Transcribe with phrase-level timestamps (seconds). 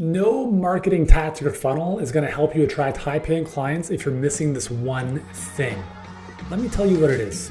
[0.00, 4.04] No marketing tactic or funnel is going to help you attract high paying clients if
[4.04, 5.76] you're missing this one thing.
[6.52, 7.50] Let me tell you what it is.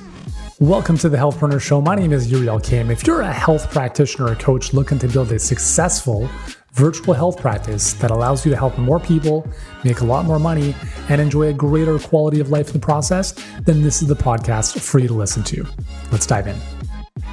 [0.57, 1.81] Welcome to the Healthpreneur Show.
[1.81, 2.89] My name is Yuri Elkaim.
[2.89, 6.29] If you're a health practitioner or coach looking to build a successful
[6.71, 9.45] virtual health practice that allows you to help more people,
[9.84, 10.73] make a lot more money,
[11.09, 13.34] and enjoy a greater quality of life in the process,
[13.64, 15.68] then this is the podcast for you to listen to.
[16.14, 16.55] Let's dive in.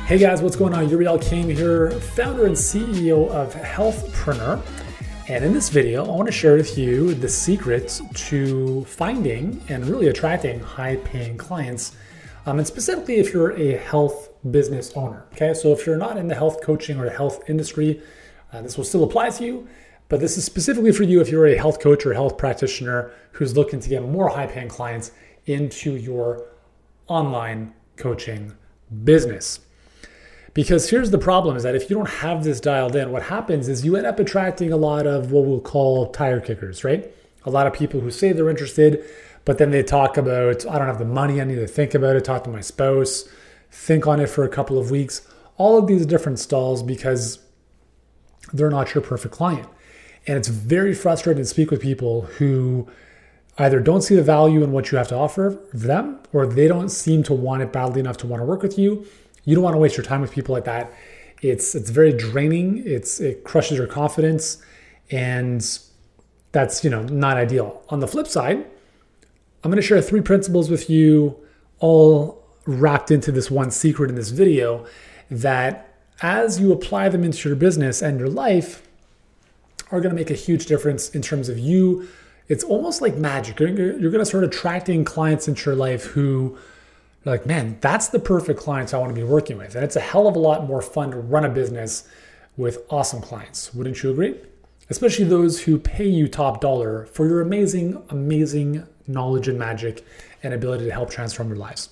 [0.06, 0.88] Hey guys, what's going on?
[0.88, 4.60] Yuri Elkaim here, founder and CEO of Healthpreneur.
[5.26, 9.86] And in this video, I want to share with you the secrets to finding and
[9.86, 11.96] really attracting high paying clients.
[12.44, 15.24] Um, and specifically, if you're a health business owner.
[15.32, 18.02] Okay, so if you're not in the health coaching or the health industry,
[18.52, 19.68] uh, this will still apply to you.
[20.10, 23.56] But this is specifically for you if you're a health coach or health practitioner who's
[23.56, 25.10] looking to get more high paying clients
[25.46, 26.44] into your
[27.06, 28.52] online coaching
[29.04, 29.60] business.
[30.54, 33.68] Because here's the problem is that if you don't have this dialed in, what happens
[33.68, 37.12] is you end up attracting a lot of what we'll call tire kickers, right?
[37.44, 39.04] A lot of people who say they're interested,
[39.44, 42.14] but then they talk about, I don't have the money, I need to think about
[42.14, 43.28] it, talk to my spouse,
[43.70, 45.22] think on it for a couple of weeks.
[45.56, 47.40] All of these different stalls because
[48.52, 49.68] they're not your perfect client.
[50.26, 52.88] And it's very frustrating to speak with people who
[53.58, 56.88] either don't see the value in what you have to offer them or they don't
[56.88, 59.06] seem to want it badly enough to want to work with you
[59.44, 60.92] you don't want to waste your time with people like that.
[61.42, 62.82] It's it's very draining.
[62.86, 64.62] It's it crushes your confidence,
[65.10, 65.66] and
[66.52, 67.82] that's you know not ideal.
[67.90, 68.64] On the flip side,
[69.62, 71.36] I'm going to share three principles with you,
[71.78, 74.86] all wrapped into this one secret in this video,
[75.30, 75.88] that
[76.22, 78.86] as you apply them into your business and your life,
[79.90, 82.08] are going to make a huge difference in terms of you.
[82.48, 83.60] It's almost like magic.
[83.60, 86.58] You're, going to start attracting clients into your life who
[87.24, 89.74] like, man, that's the perfect clients I want to be working with.
[89.74, 92.08] And it's a hell of a lot more fun to run a business
[92.56, 93.74] with awesome clients.
[93.74, 94.36] Wouldn't you agree?
[94.90, 100.04] Especially those who pay you top dollar for your amazing, amazing knowledge and magic
[100.42, 101.88] and ability to help transform your lives.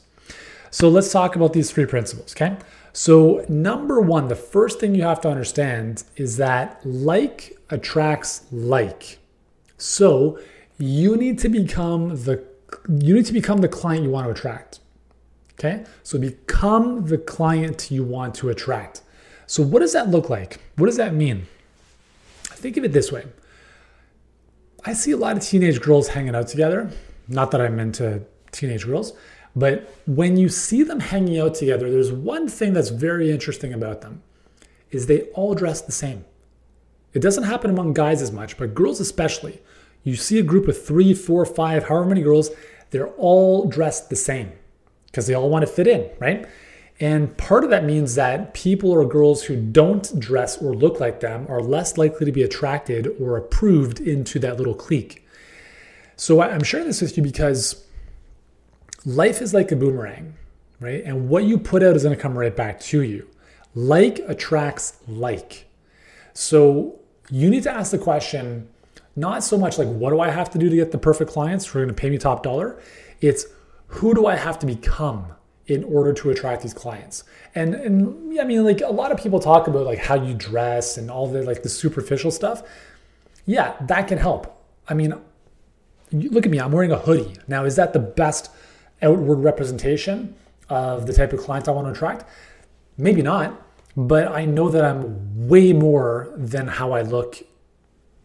[0.71, 2.57] So let's talk about these three principles, okay?
[2.95, 9.19] So, number one, the first thing you have to understand is that like attracts like.
[9.79, 10.39] So,
[10.79, 12.45] you need to become the
[12.89, 14.81] you need to become the client you want to attract.
[15.65, 19.03] Okay, so become the client you want to attract.
[19.47, 20.61] So, what does that look like?
[20.75, 21.47] What does that mean?
[22.43, 23.27] Think of it this way
[24.85, 26.91] I see a lot of teenage girls hanging out together.
[27.29, 29.13] Not that I'm into teenage girls,
[29.55, 34.01] but when you see them hanging out together, there's one thing that's very interesting about
[34.01, 34.21] them
[34.91, 36.25] is they all dress the same.
[37.15, 39.63] It doesn't happen among guys as much, but girls especially.
[40.03, 42.51] You see a group of three, four, five, however many girls,
[42.91, 44.55] they're all dressed the same
[45.13, 46.49] because they all want to fit in, right?
[46.99, 51.21] And part of that means that people or girls who don't dress or look like
[51.21, 55.27] them are less likely to be attracted or approved into that little clique.
[56.17, 57.85] So I'm sharing this with you because
[59.05, 60.35] life is like a boomerang,
[60.81, 61.03] right?
[61.05, 63.29] And what you put out is going to come right back to you.
[63.75, 65.67] Like attracts like.
[66.35, 68.69] So you need to ask the question
[69.17, 71.67] not so much like, what do I have to do to get the perfect clients
[71.67, 72.81] who are going to pay me top dollar?
[73.21, 73.45] It's
[73.93, 75.27] who do I have to become
[75.67, 77.25] in order to attract these clients?
[77.55, 80.97] And and I mean, like a lot of people talk about like how you dress
[80.97, 82.63] and all the like the superficial stuff.
[83.45, 84.65] Yeah, that can help.
[84.89, 85.15] I mean,
[86.11, 86.59] look at me.
[86.59, 87.65] I'm wearing a hoodie now.
[87.65, 88.51] Is that the best
[89.03, 90.37] outward representation
[90.69, 92.25] of the type of clients I want to attract?
[92.97, 93.61] Maybe not,
[93.97, 97.43] but I know that I'm way more than how I look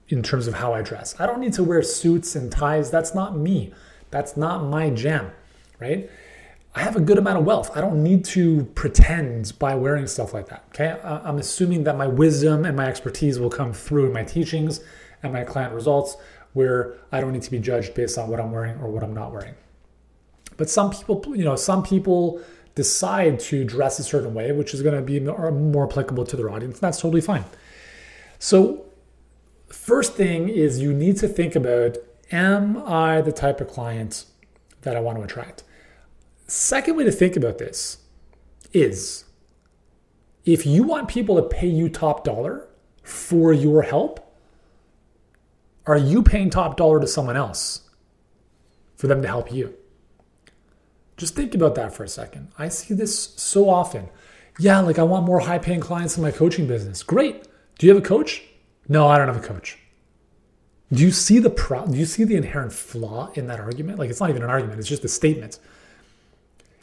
[0.07, 1.19] in terms of how I dress.
[1.19, 2.89] I don't need to wear suits and ties.
[2.89, 3.73] That's not me.
[4.11, 5.31] That's not my jam
[5.79, 6.09] right?
[6.75, 7.75] I have a good amount of wealth.
[7.75, 10.65] I don't need to pretend by wearing stuff like that.
[10.69, 10.99] Okay.
[11.03, 14.81] I'm assuming that my wisdom and my expertise will come through in my teachings
[15.23, 16.17] and my client results
[16.53, 19.13] where I don't need to be judged based on what I'm wearing or what I'm
[19.13, 19.55] not wearing.
[20.57, 22.41] But some people, you know, some people
[22.75, 26.51] decide to dress a certain way, which is going to be more applicable to their
[26.51, 26.79] audience.
[26.79, 27.45] That's totally fine.
[28.37, 28.85] So,
[29.67, 31.97] first thing is you need to think about
[32.31, 34.25] am I the type of client
[34.81, 35.63] that I want to attract?
[36.47, 37.97] Second way to think about this
[38.73, 39.25] is
[40.45, 42.67] if you want people to pay you top dollar
[43.03, 44.23] for your help,
[45.85, 47.89] are you paying top dollar to someone else
[48.95, 49.73] for them to help you?
[51.17, 52.49] Just think about that for a second.
[52.57, 54.07] I see this so often.
[54.59, 57.03] Yeah, like I want more high paying clients in my coaching business.
[57.03, 57.43] Great.
[57.77, 58.43] Do you have a coach?
[58.87, 59.77] No, I don't have a coach.
[60.93, 63.99] Do you see the pro- do you see the inherent flaw in that argument?
[63.99, 65.59] Like it's not even an argument, it's just a statement.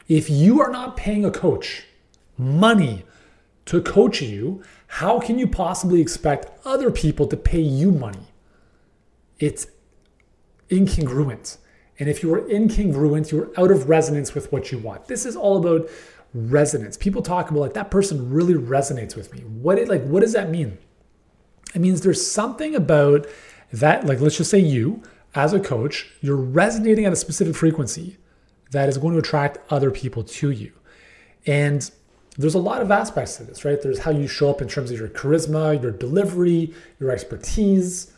[0.07, 1.83] If you are not paying a coach
[2.37, 3.03] money
[3.65, 8.27] to coach you, how can you possibly expect other people to pay you money?
[9.39, 9.67] It's
[10.69, 11.57] incongruent.
[11.97, 15.07] And if you are incongruent, you're out of resonance with what you want.
[15.07, 15.89] This is all about
[16.33, 16.97] resonance.
[16.97, 19.39] People talk about like that person really resonates with me.
[19.41, 20.77] What it, like what does that mean?
[21.73, 23.25] It means there's something about
[23.73, 25.01] that like let's just say you
[25.33, 28.17] as a coach, you're resonating at a specific frequency
[28.71, 30.71] that is going to attract other people to you.
[31.45, 31.89] And
[32.37, 33.81] there's a lot of aspects to this, right?
[33.81, 38.11] There's how you show up in terms of your charisma, your delivery, your expertise,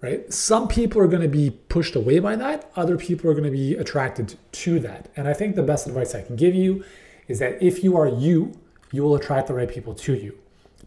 [0.00, 0.32] right?
[0.32, 3.50] Some people are going to be pushed away by that, other people are going to
[3.50, 5.10] be attracted to that.
[5.16, 6.84] And I think the best advice I can give you
[7.28, 8.52] is that if you are you,
[8.92, 10.36] you will attract the right people to you.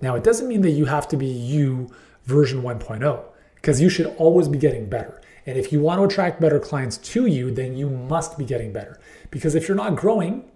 [0.01, 1.89] Now, it doesn't mean that you have to be you
[2.25, 3.23] version 1.0
[3.55, 5.21] because you should always be getting better.
[5.45, 8.71] And if you want to attract better clients to you, then you must be getting
[8.71, 8.99] better.
[9.29, 10.49] Because if you're not growing,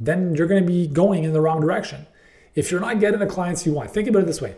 [0.00, 2.06] then you're going to be going in the wrong direction.
[2.54, 4.56] If you're not getting the clients you want, think about it this way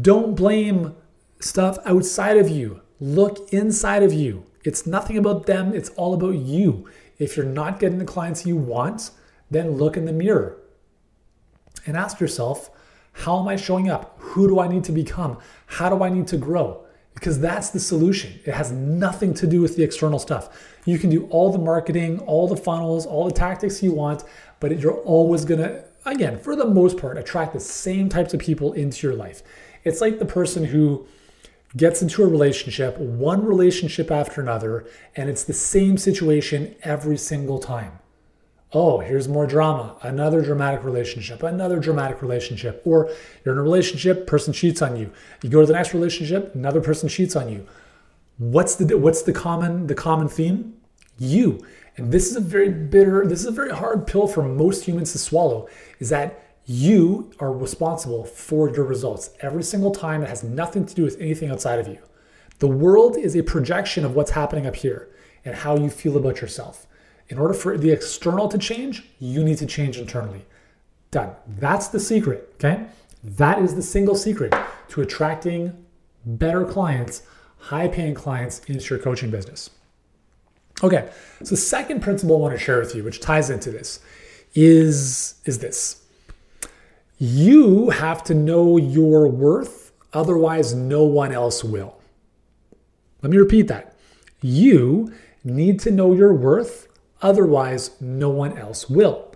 [0.00, 0.94] don't blame
[1.40, 4.46] stuff outside of you, look inside of you.
[4.64, 6.88] It's nothing about them, it's all about you.
[7.18, 9.10] If you're not getting the clients you want,
[9.50, 10.56] then look in the mirror
[11.84, 12.70] and ask yourself,
[13.12, 14.16] how am I showing up?
[14.18, 15.38] Who do I need to become?
[15.66, 16.84] How do I need to grow?
[17.14, 18.40] Because that's the solution.
[18.44, 20.48] It has nothing to do with the external stuff.
[20.84, 24.24] You can do all the marketing, all the funnels, all the tactics you want,
[24.60, 28.72] but you're always gonna, again, for the most part, attract the same types of people
[28.72, 29.42] into your life.
[29.84, 31.06] It's like the person who
[31.76, 34.86] gets into a relationship, one relationship after another,
[35.16, 37.98] and it's the same situation every single time.
[38.74, 42.80] Oh, here's more drama, another dramatic relationship, another dramatic relationship.
[42.86, 43.10] Or
[43.44, 45.12] you're in a relationship, person cheats on you.
[45.42, 47.66] You go to the next relationship, another person cheats on you.
[48.38, 50.74] What's the what's the common the common theme?
[51.18, 51.60] You.
[51.98, 55.12] And this is a very bitter, this is a very hard pill for most humans
[55.12, 60.22] to swallow, is that you are responsible for your results every single time.
[60.22, 61.98] It has nothing to do with anything outside of you.
[62.60, 65.10] The world is a projection of what's happening up here
[65.44, 66.86] and how you feel about yourself.
[67.32, 70.44] In order for the external to change, you need to change internally.
[71.10, 71.30] Done.
[71.58, 72.84] That's the secret, okay?
[73.24, 74.54] That is the single secret
[74.90, 75.72] to attracting
[76.26, 77.22] better clients,
[77.56, 79.70] high paying clients into your coaching business.
[80.82, 81.08] Okay,
[81.42, 84.00] so second principle I want to share with you, which ties into this,
[84.54, 86.02] is, is this.
[87.18, 91.98] You have to know your worth, otherwise, no one else will.
[93.22, 93.96] Let me repeat that.
[94.42, 95.14] You
[95.44, 96.88] need to know your worth,
[97.22, 99.32] otherwise, no one else will.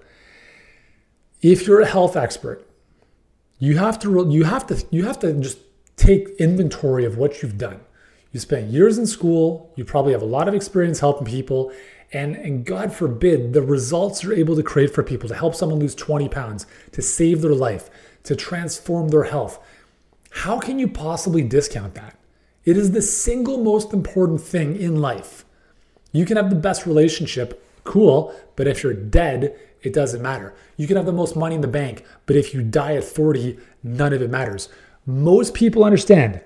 [1.40, 2.66] If you're a health expert,
[3.58, 5.58] you have to you have to you have to just
[5.96, 7.80] take inventory of what you've done.
[8.32, 11.72] You spent years in school, you probably have a lot of experience helping people,
[12.12, 15.78] and, and God forbid the results you're able to create for people to help someone
[15.78, 17.88] lose 20 pounds, to save their life,
[18.24, 19.58] to transform their health.
[20.30, 22.14] How can you possibly discount that?
[22.64, 25.44] It is the single most important thing in life.
[26.12, 30.54] You can have the best relationship, cool, but if you're dead, it doesn't matter.
[30.76, 33.58] You can have the most money in the bank, but if you die at 40,
[33.82, 34.68] none of it matters.
[35.06, 36.40] Most people understand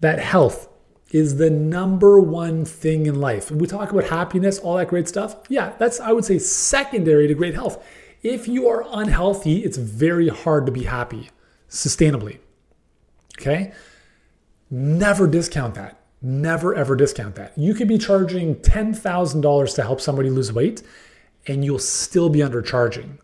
[0.00, 0.68] that health
[1.10, 3.50] is the number one thing in life.
[3.50, 5.36] we talk about happiness, all that great stuff.
[5.48, 7.84] Yeah, that's, I would say, secondary to great health.
[8.22, 11.30] If you are unhealthy, it's very hard to be happy
[11.68, 12.38] sustainably.
[13.38, 13.72] Okay?
[14.70, 16.00] Never discount that.
[16.24, 17.52] Never ever discount that.
[17.56, 20.82] You could be charging $10,000 to help somebody lose weight
[21.46, 23.18] and you'll still be undercharging.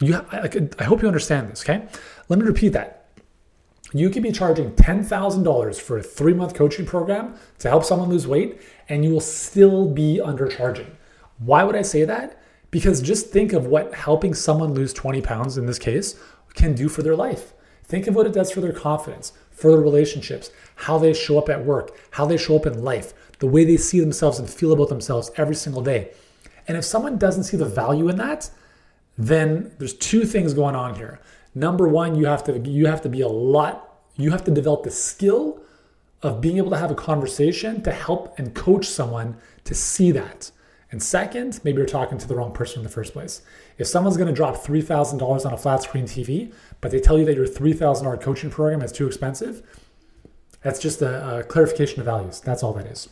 [0.00, 1.88] You, I, I hope you understand this, okay?
[2.28, 2.98] Let me repeat that
[3.92, 8.26] you could be charging $10,000 for a three month coaching program to help someone lose
[8.26, 10.90] weight, and you will still be undercharging.
[11.38, 12.42] Why would I say that?
[12.70, 16.20] Because just think of what helping someone lose 20 pounds in this case
[16.54, 17.54] can do for their life.
[17.84, 21.48] Think of what it does for their confidence, for their relationships, how they show up
[21.48, 24.72] at work, how they show up in life, the way they see themselves and feel
[24.72, 26.10] about themselves every single day.
[26.66, 28.50] And if someone doesn't see the value in that,
[29.16, 31.20] then there's two things going on here.
[31.54, 34.84] Number one, you have to you have to be a lot, you have to develop
[34.84, 35.60] the skill
[36.22, 40.50] of being able to have a conversation to help and coach someone to see that.
[40.90, 43.42] And second, maybe you're talking to the wrong person in the first place.
[43.76, 47.26] If someone's going to drop $3,000 on a flat screen TV, but they tell you
[47.26, 49.62] that your $3,000 coaching program is too expensive,
[50.62, 52.40] that's just a, a, clarification of values.
[52.40, 53.08] That's all that is.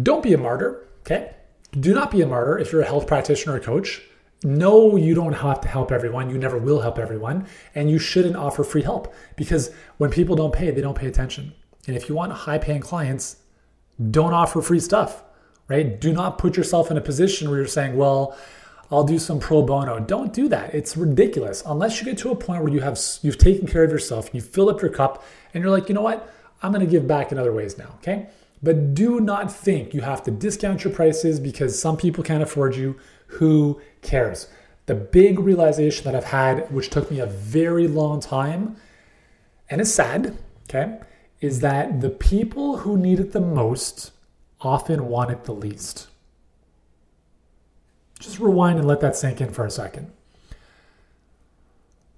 [0.00, 1.34] Don't be a martyr, okay?
[1.72, 4.02] Do not be a martyr if you're a health practitioner or coach.
[4.42, 6.30] No, you don't have to help everyone.
[6.30, 7.46] You never will help everyone.
[7.74, 11.52] And you shouldn't offer free help because when people don't pay, they don't pay attention.
[11.86, 13.36] And if you want high paying clients,
[14.10, 15.22] don't offer free stuff,
[15.70, 16.00] right?
[16.00, 18.36] Do not put yourself in a position where you're saying, well,
[18.90, 20.00] I'll do some pro bono.
[20.00, 20.74] Don't do that.
[20.74, 21.62] It's ridiculous.
[21.64, 24.40] Unless you get to a point where you have you've taken care of yourself, you
[24.40, 25.24] fill up your cup,
[25.54, 26.28] and you're like, you know what?
[26.60, 27.94] I'm going to give back in other ways now.
[27.98, 28.26] Okay.
[28.62, 32.74] But do not think you have to discount your prices because some people can't afford
[32.74, 32.96] you.
[33.28, 34.48] Who cares?
[34.86, 38.76] The big realization that I've had, which took me a very long time,
[39.70, 40.36] and it's sad,
[40.68, 40.98] okay,
[41.40, 44.10] is that the people who need it the most
[44.60, 46.08] often want it the least.
[48.18, 50.10] Just rewind and let that sink in for a second.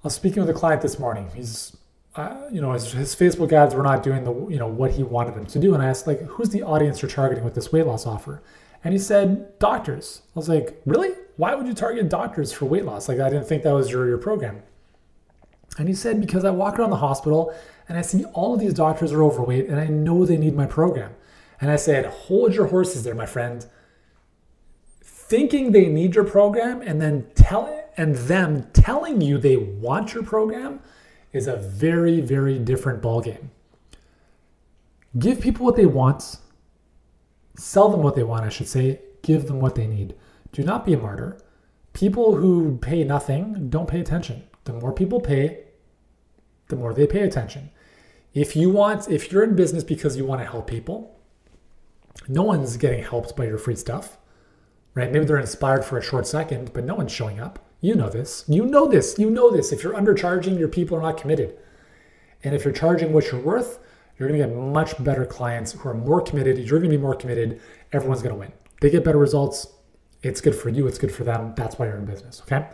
[0.02, 1.30] I was speaking with a client this morning.
[1.34, 1.76] He's,
[2.16, 5.04] uh, you know, his, his, Facebook ads were not doing the, you know, what he
[5.04, 5.74] wanted them to do.
[5.74, 8.42] And I asked, like, who's the audience you're targeting with this weight loss offer?
[8.82, 10.22] And he said, doctors.
[10.34, 11.10] I was like, really?
[11.36, 13.08] Why would you target doctors for weight loss?
[13.08, 14.62] Like, I didn't think that was your, your program.
[15.78, 17.54] And he said, because I walk around the hospital
[17.88, 20.66] and I see all of these doctors are overweight and I know they need my
[20.66, 21.14] program.
[21.62, 23.64] And I said, hold your horses there, my friend
[25.32, 30.22] thinking they need your program and then tell and them telling you they want your
[30.22, 30.78] program
[31.32, 33.48] is a very very different ballgame.
[35.18, 36.36] Give people what they want.
[37.56, 39.00] Sell them what they want, I should say.
[39.22, 40.14] Give them what they need.
[40.52, 41.38] Do not be a martyr.
[41.94, 44.42] People who pay nothing don't pay attention.
[44.64, 45.64] The more people pay,
[46.68, 47.70] the more they pay attention.
[48.34, 51.18] If you want, if you're in business because you want to help people,
[52.28, 54.18] no one's getting helped by your free stuff
[54.94, 55.10] right?
[55.10, 57.58] Maybe they're inspired for a short second, but no one's showing up.
[57.80, 58.44] You know this.
[58.46, 59.18] You know this.
[59.18, 59.72] You know this.
[59.72, 61.58] If you're undercharging, your people are not committed.
[62.44, 63.78] And if you're charging what you're worth,
[64.18, 66.58] you're going to get much better clients who are more committed.
[66.58, 67.60] You're going to be more committed.
[67.92, 68.52] Everyone's going to win.
[68.80, 69.66] They get better results.
[70.22, 70.86] It's good for you.
[70.86, 71.54] It's good for them.
[71.56, 72.40] That's why you're in business.
[72.42, 72.66] Okay.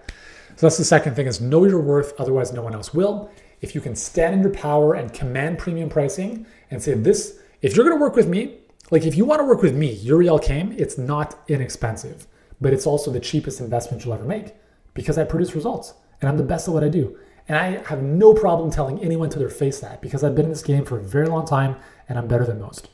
[0.56, 2.12] So that's the second thing is know your worth.
[2.18, 3.30] Otherwise, no one else will.
[3.60, 7.76] If you can stand in your power and command premium pricing and say this, if
[7.76, 8.58] you're going to work with me,
[8.90, 12.26] like if you want to work with me, Yuri Elkaim, it's not inexpensive,
[12.60, 14.54] but it's also the cheapest investment you'll ever make
[14.94, 17.18] because I produce results and I'm the best at what I do.
[17.48, 20.50] And I have no problem telling anyone to their face that because I've been in
[20.50, 21.76] this game for a very long time
[22.08, 22.88] and I'm better than most.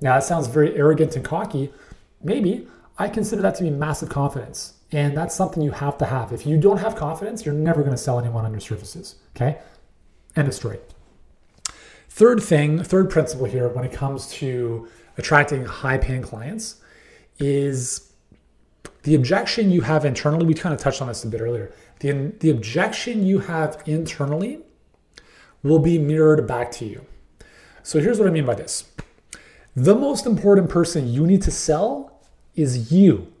[0.00, 1.72] Now, that sounds very arrogant and cocky.
[2.22, 2.68] Maybe
[2.98, 4.74] I consider that to be massive confidence.
[4.92, 6.32] And that's something you have to have.
[6.32, 9.16] If you don't have confidence, you're never going to sell anyone on your services.
[9.36, 9.58] Okay?
[10.36, 10.78] End of story.
[12.08, 14.88] Third thing, third principle here when it comes to
[15.18, 16.76] attracting high paying clients
[17.38, 18.12] is
[19.02, 20.46] the objection you have internally.
[20.46, 21.72] We kind of touched on this a bit earlier.
[22.00, 24.60] The, the objection you have internally
[25.62, 27.04] will be mirrored back to you.
[27.82, 28.90] So here's what I mean by this
[29.74, 32.20] the most important person you need to sell
[32.54, 33.32] is you.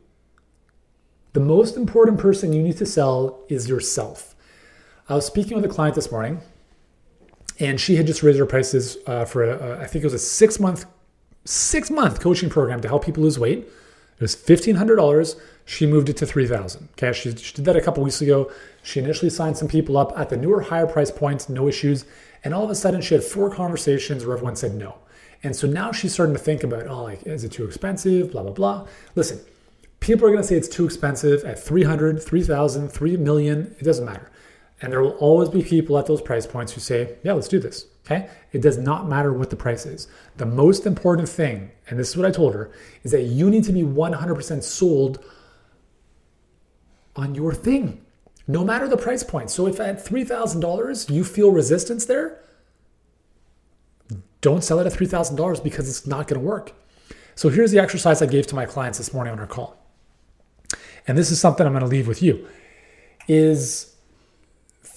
[1.32, 4.34] The most important person you need to sell is yourself.
[5.08, 6.40] I was speaking with a client this morning,
[7.58, 10.14] and she had just raised her prices uh, for a, a, I think it was
[10.14, 10.84] a six month
[11.44, 13.58] six month coaching program to help people lose weight.
[13.58, 15.40] It was $1,500.
[15.64, 18.50] She moved it to 3000 Okay, she, she did that a couple weeks ago.
[18.82, 22.04] She initially signed some people up at the newer, higher price points, no issues.
[22.42, 24.96] And all of a sudden, she had four conversations where everyone said no.
[25.42, 28.32] And so now she's starting to think about, oh, like, is it too expensive?
[28.32, 28.86] Blah, blah, blah.
[29.14, 29.40] Listen,
[30.00, 33.74] people are going to say it's too expensive at 300, 3000, 3 million.
[33.78, 34.30] It doesn't matter.
[34.80, 37.58] And there will always be people at those price points who say, yeah, let's do
[37.58, 37.86] this.
[38.10, 38.30] Okay.
[38.52, 40.08] It does not matter what the price is.
[40.38, 42.70] The most important thing, and this is what I told her,
[43.02, 45.22] is that you need to be 100% sold
[47.16, 48.04] on your thing,
[48.46, 49.50] no matter the price point.
[49.50, 52.40] So if at $3,000 you feel resistance there,
[54.40, 56.72] don't sell it at $3,000 because it's not going to work.
[57.34, 59.76] So here's the exercise I gave to my clients this morning on our call.
[61.06, 62.48] And this is something I'm going to leave with you
[63.26, 63.96] is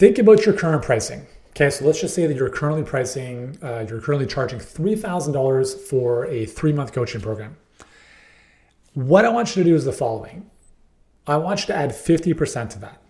[0.01, 1.27] Think about your current pricing.
[1.51, 6.25] Okay, so let's just say that you're currently pricing, uh, you're currently charging $3,000 for
[6.27, 7.58] a three month coaching program.
[8.93, 10.50] What I want you to do is the following
[11.27, 13.01] I want you to add 50% to that.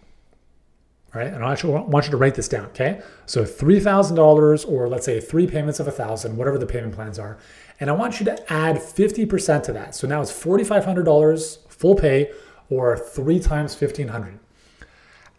[1.13, 2.65] All right, and I actually want you to write this down.
[2.67, 7.37] Okay, so $3,000 or let's say three payments of 1000 whatever the payment plans are.
[7.79, 9.93] And I want you to add 50% to that.
[9.93, 12.31] So now it's $4,500 full pay
[12.69, 14.39] or three times 1500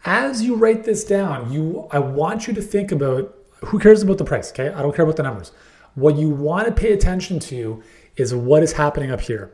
[0.05, 4.19] as you write this down, you I want you to think about who cares about
[4.19, 4.69] the price, okay?
[4.69, 5.53] I don't care about the numbers.
[5.95, 7.83] What you want to pay attention to
[8.17, 9.53] is what is happening up here.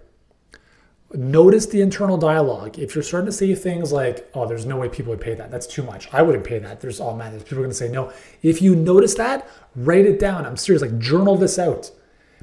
[1.13, 2.79] Notice the internal dialogue.
[2.79, 5.51] If you're starting to say things like, oh, there's no way people would pay that.
[5.51, 6.13] That's too much.
[6.13, 6.81] I wouldn't pay that.
[6.81, 8.13] There's all man, people are gonna say no.
[8.43, 10.47] If you notice that, write it down.
[10.47, 11.91] I'm serious, like journal this out.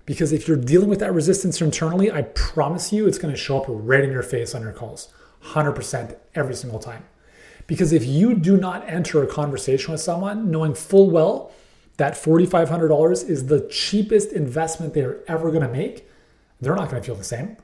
[0.06, 3.66] Because if you're dealing with that resistance internally, I promise you it's gonna show up
[3.68, 5.10] right in your face on your calls.
[5.44, 7.04] 100% every single time.
[7.68, 11.52] Because if you do not enter a conversation with someone knowing full well
[11.98, 16.08] that $4,500 is the cheapest investment they're ever going to make,
[16.62, 17.58] they're not going to feel the same.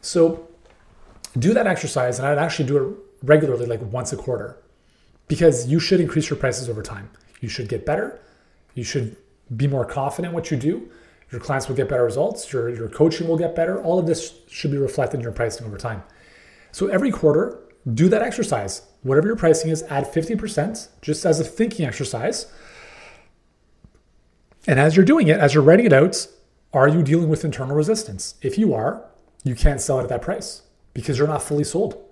[0.00, 0.48] So
[1.38, 4.56] do that exercise, and I'd actually do it regularly, like once a quarter,
[5.28, 7.08] because you should increase your prices over time.
[7.40, 8.20] You should get better.
[8.74, 9.16] You should
[9.56, 10.90] be more confident what you do.
[11.30, 12.52] Your clients will get better results.
[12.52, 13.80] Your, your coaching will get better.
[13.82, 16.02] All of this should be reflected in your pricing over time.
[16.72, 17.60] So every quarter,
[17.94, 18.82] do that exercise.
[19.02, 22.52] Whatever your pricing is, add 50% just as a thinking exercise.
[24.66, 26.26] And as you're doing it, as you're writing it out,
[26.72, 28.34] are you dealing with internal resistance?
[28.42, 29.04] If you are,
[29.42, 32.04] you can't sell it at that price because you're not fully sold.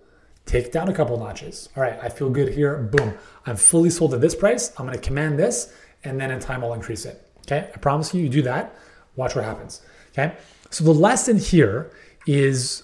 [0.46, 1.68] Take down a couple notches.
[1.76, 2.78] All right, I feel good here.
[2.78, 3.14] Boom.
[3.44, 4.72] I'm fully sold at this price.
[4.78, 7.22] I'm going to command this, and then in time, I'll increase it.
[7.40, 8.74] Okay, I promise you, you do that.
[9.14, 9.82] Watch what happens.
[10.12, 10.34] Okay,
[10.70, 11.90] so the lesson here
[12.26, 12.82] is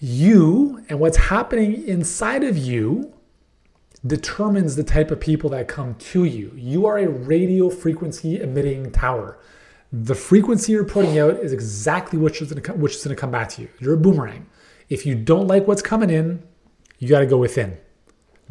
[0.00, 3.12] you and what's happening inside of you
[4.06, 6.52] determines the type of people that come to you.
[6.56, 9.38] You are a radio frequency emitting tower.
[9.92, 13.14] The frequency you're putting out is exactly which is going to come, which is going
[13.14, 13.68] to come back to you.
[13.78, 14.46] You're a boomerang.
[14.88, 16.42] If you don't like what's coming in,
[16.98, 17.76] you got to go within.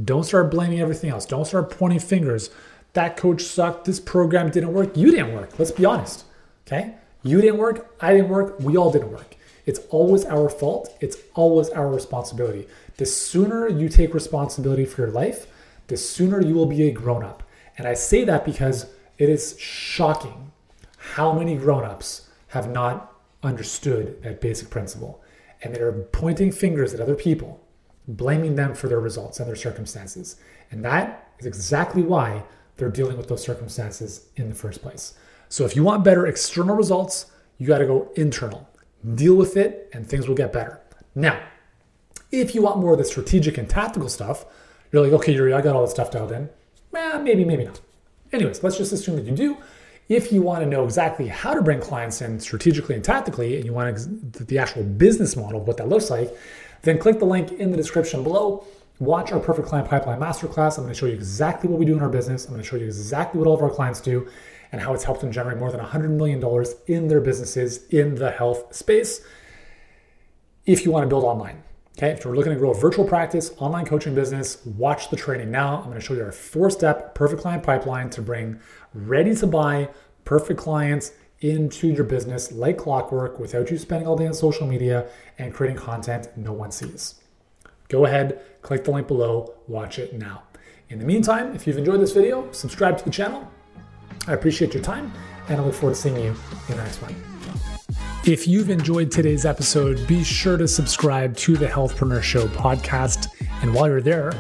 [0.03, 1.25] Don't start blaming everything else.
[1.25, 2.51] Don't start pointing fingers.
[2.94, 3.86] That coach sucked.
[3.86, 4.96] This program didn't work.
[4.96, 5.58] You didn't work.
[5.58, 6.25] Let's be honest.
[6.68, 6.94] Okay?
[7.24, 7.96] You didn't work.
[8.00, 8.60] I didn't work.
[8.60, 9.36] We all didn't work.
[9.66, 10.96] It's always our fault.
[11.00, 12.68] It's always our responsibility.
[12.98, 15.48] The sooner you take responsibility for your life,
[15.88, 17.44] the sooner you will be a grown up.
[17.78, 18.88] And I say that because
[19.18, 20.51] it is shocking
[20.98, 23.13] how many grown ups have not
[23.44, 25.22] understood that basic principle.
[25.62, 27.60] And they're pointing fingers at other people,
[28.08, 30.38] blaming them for their results and their circumstances.
[30.72, 32.44] And that is exactly why
[32.78, 35.13] they're dealing with those circumstances in the first place.
[35.50, 38.69] So if you want better external results, you got to go internal
[39.15, 40.79] deal with it, and things will get better.
[41.15, 41.41] Now,
[42.32, 44.46] if you want more of the strategic and tactical stuff,
[44.91, 46.50] you're like, okay, Yuri, I got all this stuff dialed in.
[46.91, 47.79] Well, maybe, maybe not.
[48.32, 49.58] Anyways, let's just assume that you do.
[50.08, 53.65] If you want to know exactly how to bring clients in strategically and tactically, and
[53.65, 56.36] you want the actual business model what that looks like,
[56.82, 58.65] then click the link in the description below.
[59.00, 60.77] Watch our Perfect Client Pipeline Masterclass.
[60.77, 62.46] I'm going to show you exactly what we do in our business.
[62.46, 64.27] I'm going to show you exactly what all of our clients do
[64.72, 66.44] and how it's helped them generate more than $100 million
[66.88, 69.22] in their businesses in the health space
[70.65, 71.63] if you want to build online.
[71.98, 75.52] Okay, if you're looking to grow a virtual practice, online coaching business, watch the training
[75.52, 75.78] now.
[75.78, 78.60] I'm going to show you our four step perfect client pipeline to bring
[78.93, 79.89] ready to buy
[80.24, 85.10] perfect clients into your business like clockwork without you spending all day on social media
[85.38, 87.15] and creating content no one sees.
[87.89, 90.43] Go ahead, click the link below, watch it now.
[90.89, 93.50] In the meantime, if you've enjoyed this video, subscribe to the channel
[94.30, 95.12] I appreciate your time
[95.48, 96.36] and I look forward to seeing you
[96.68, 97.15] in the next one.
[98.26, 103.30] If you've enjoyed today's episode, be sure to subscribe to the Healthpreneur Show podcast.
[103.63, 104.32] And while you're there,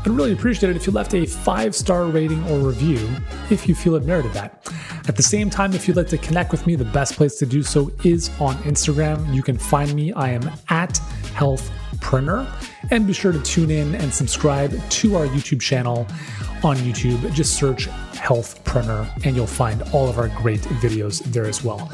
[0.00, 3.06] I'd really appreciate it if you left a five star rating or review
[3.50, 4.72] if you feel it merited that.
[5.06, 7.46] At the same time, if you'd like to connect with me, the best place to
[7.46, 9.34] do so is on Instagram.
[9.34, 10.12] You can find me.
[10.14, 10.94] I am at
[11.34, 12.46] Healthpreneur.
[12.90, 16.06] And be sure to tune in and subscribe to our YouTube channel
[16.66, 17.32] on YouTube.
[17.32, 21.90] Just search Healthpreneur and you'll find all of our great videos there as well.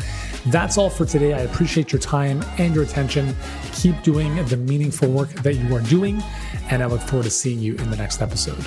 [0.46, 1.34] That's all for today.
[1.34, 3.36] I appreciate your time and your attention.
[3.72, 6.22] Keep doing the meaningful work that you are doing,
[6.70, 8.66] and I look forward to seeing you in the next episode.